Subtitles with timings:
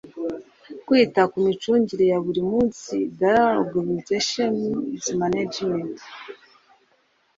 [0.85, 4.51] Kwita ku micungire ya buri munsi Daily organization
[5.03, 5.93] s management